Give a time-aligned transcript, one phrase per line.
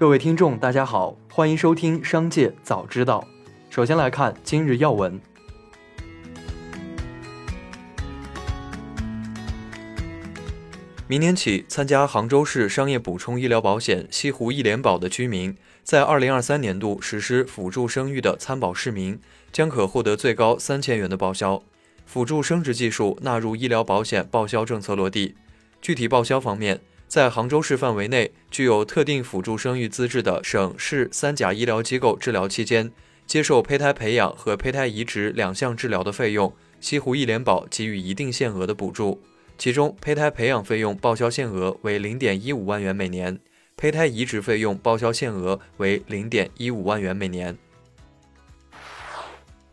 [0.00, 3.28] 各位听众，大家好，欢迎收听《商界早知道》。
[3.68, 5.20] 首先来看今日要闻。
[11.06, 15.54] 明年起，参加杭州市商业补充医疗保险西湖一联保的居民，
[15.84, 19.20] 在二零二三年度实施辅助生育的参保市民，
[19.52, 21.62] 将可获得最高三千元的报销。
[22.06, 25.34] 辅助生殖技术纳入医疗保险报销政策落地。
[25.82, 26.80] 具体报销方面，
[27.10, 32.92] 在杭州市范围内具有特定辅助生育资质的省市三甲医疗机构治疗期间，
[33.26, 39.20] 接受胚胎培养和胚胎移植两项治疗的费用，西湖一联保给予一定限额的补助。
[39.58, 43.40] 其中，胚胎培养费用报销限额为零点一五万元每年，
[43.76, 47.58] 胚胎移植费用报销限额为零点一五万元每年。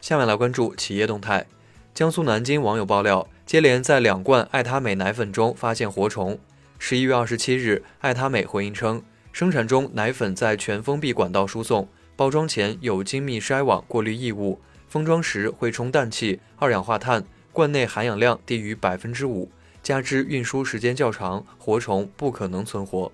[0.02, 1.46] 下面来关注企业动态。
[1.94, 6.40] 江苏南京网友爆料，接连在两罐爱他美奶粉中发现活虫。
[6.80, 19.52] 十一月二十七日，爱他美回应称，生产中奶粉在全封闭管道输送，包装前有精密筛网过滤异物，封装时会充氮气、二氧化碳，罐内含氧量低于百分之五，
[19.82, 23.12] 加之运输时间较长，活虫不可能存活。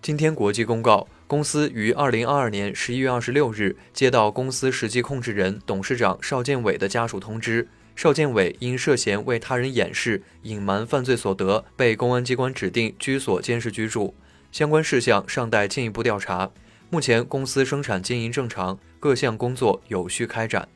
[0.00, 7.68] 今天国际公告，公司于二零二二年十一月二十六日接到公司实际控制人、董事长邵建伟的家属通知。
[7.98, 14.14] 邵建伟因涉嫌为他人掩饰、隐瞒犯罪所得，被公安机关指定居所监视居住，
[14.52, 16.52] 相关事项尚待进一步调查。
[16.90, 20.68] 目前公司生产经营正常，各项工作有序开展。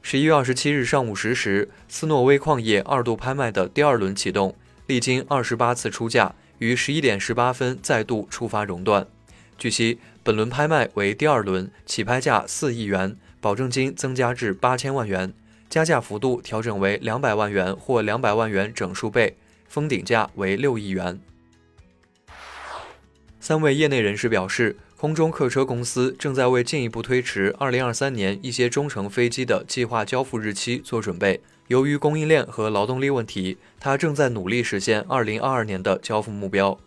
[0.00, 9.06] 十一月二十七日上午十时，斯诺威矿业二度拍卖的第二轮启动，历经二十八次出价，于十一点十八分再度触发熔断。
[9.58, 13.18] 据悉，本轮拍卖为第二轮，起拍价四亿元。
[13.40, 15.32] 保证金增加至八千万元，
[15.68, 21.18] 加价幅度调整为两百万元或两百万元整数倍，封顶价为六亿元。
[23.40, 31.40] 三位业内人士表示，空中客车公司正在为进一步推迟二零二三年一些中程飞机的计划交付日期做准备。
[31.68, 36.78] 由于供应链和劳动力问题，他正在努力实现二零二二年的交付目标。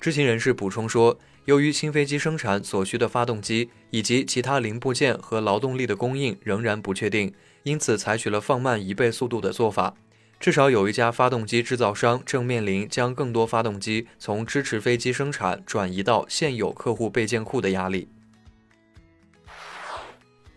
[0.00, 1.18] 知情人士补充说。
[1.48, 7.32] 由于新飞机生产所需的发动机以及其他零部件和劳动力的供应仍然不确定，
[7.62, 9.94] 因此采取了放慢一倍速度的做法。
[10.38, 18.08] 至少有一家发动机制造商正面临将更多发动机从支持飞机生产转移到现有客户备件库的压力。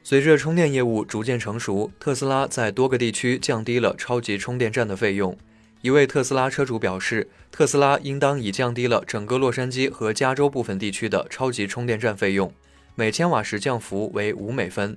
[0.03, 5.38] 随着充电业务逐渐成熟，特斯拉在多个地区降低了超级充电站的费用。
[5.81, 12.53] 一位特斯拉车主表示，特斯拉应当已降低了整个洛杉矶和加州部分地区的超级充电站费用，
[12.94, 14.96] 每千瓦时降幅为五美分。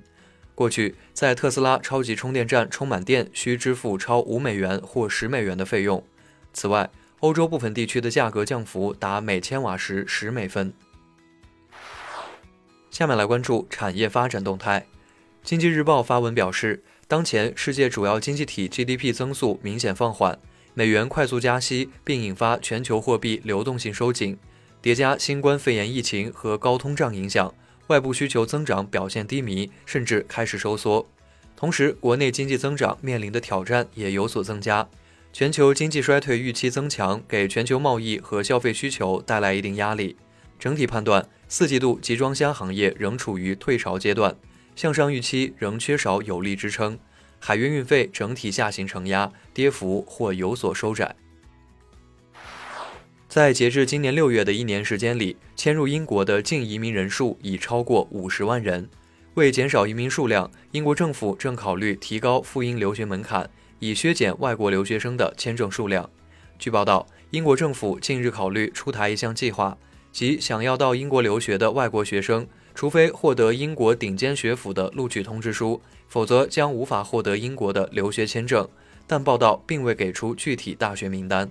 [0.53, 6.03] 过去，在特斯拉超级充电站充满电需支付超五美元或十美元的费用。
[6.53, 6.91] 此外，
[7.21, 10.71] 欧洲部分地区的价格降幅达每千瓦时十美分。
[12.91, 14.85] 下面来关注产业发展动态。
[15.43, 20.39] 经济日报发文表示，当前世界主要经济体 GDP 增速明显放缓。
[20.77, 24.37] 美元快速加息，并引发全球货币流动性收紧，
[24.81, 27.53] 叠加新冠肺炎疫情和高通胀影响，
[27.87, 31.07] 外部需求增长表现低迷，甚至开始收缩。
[31.55, 34.89] 同时，国内经济增长面临的挑战也有所增加，
[35.31, 40.17] 全球经济衰退预期增强，给全球贸易和消费需求带来一定压力。
[40.59, 44.35] 整体判断，四季度集装箱行业仍处于退潮阶段，
[44.75, 46.99] 向上预期仍缺少有力支撑。
[47.47, 51.15] 海运运费整体下行承压，跌幅或有所收窄。
[53.29, 58.89] 在截至今年六月的一年时间里，迁入英国的净移民人数已超过五十万人。
[59.35, 63.47] 为减少移民数量，英国政府正考虑提高赴英留学门槛，
[63.77, 66.09] 以削减外国留学生的签证数量。
[66.57, 69.77] 据报道，英国政府近日考虑出台一项计划，
[70.11, 72.47] 即想要到英国留学的外国学生。
[72.75, 78.67] 除非获得英国顶尖学府的录取通知书，否则将无法获得英国的留学签证。
[79.07, 81.49] 但报道并未给出具体大学名单。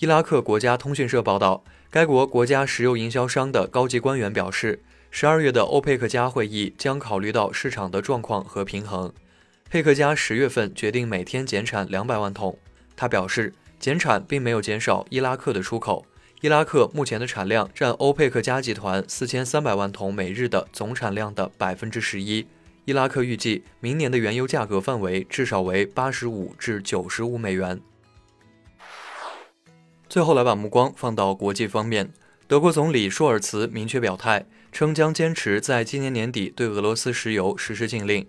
[0.00, 9.12] 伊拉克国家通讯社报道，该国国家石油营销商的高级官员表示，十二月的欧佩克加会议将考虑到市场的状况和平衡。
[9.70, 12.58] 佩克加十月份决定每天减产两百万桶。
[12.96, 16.06] 他表示，减产并没有减少伊拉克的出口。
[16.40, 22.46] 伊拉克目前的产量占欧佩克加集团四千三百万桶每日的总产量的百分之十一。
[22.84, 27.80] 伊拉克预计明年的原油价格范围至少为八十五至九十五美元。
[30.08, 32.12] 最后来把目光放到国际方面，
[32.46, 38.24] 德国总理舒尔茨明确表态，称将坚持在今年年底对俄罗斯石油实施禁令。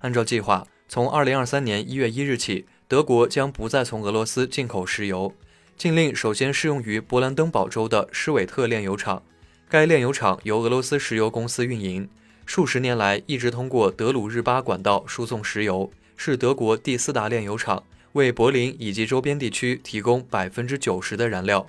[0.00, 5.34] 按照计划，从二零二三年一月一日起，德国将不再从俄罗斯进口石油。
[5.76, 9.22] 禁令首先适用于勃兰登堡州的施韦特炼油厂，
[9.68, 12.08] 该炼油厂由俄罗斯石油公司运营，
[12.46, 17.82] 数十年来一直通过德鲁日巴管道输送石油，是德国第四大炼油厂，
[18.12, 21.66] 为柏林以及周边地区提供百分之九十的燃料。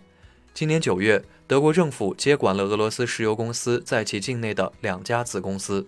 [0.54, 5.86] 今年九月，德国政府接管了俄罗斯石油公司在其境内的两家子公司。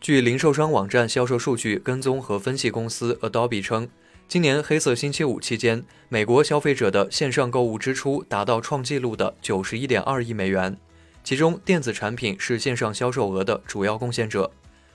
[0.00, 3.88] 据零售商网站销售数据跟踪和分析公司 Adobe 称。
[4.28, 10.76] 今年黑色星期五期间，美国消费者的线上购物支出达到创纪录的九十一点二亿美元，
[11.22, 14.50] 其中电子产品是线上销售额的主要贡献者。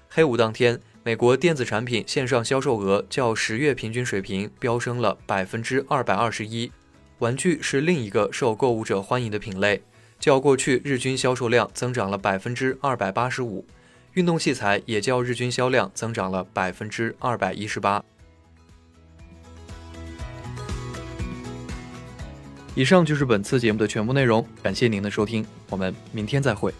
[0.10, 6.69] 黑五当天，美国电子产品线上销售额较十月平均水平飙升了百分之二百二十一。
[7.19, 9.81] 玩具是另一个受购物者欢迎的品类，
[10.19, 13.66] 较过去日均销售量增长了百分之二百八十五。
[14.13, 18.04] 运动器材也较日均销量增长了百分之二百一十八。
[22.74, 26.74] 以上就是本次节目的全部内容，感谢您的收听，我们明天再会。